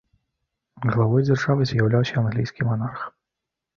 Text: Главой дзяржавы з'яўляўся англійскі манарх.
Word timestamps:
Главой 0.93 1.21
дзяржавы 1.27 1.61
з'яўляўся 1.73 2.15
англійскі 2.25 2.61
манарх. 2.71 2.99